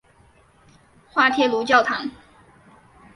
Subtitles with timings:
[1.11, 2.09] 滑铁卢教堂。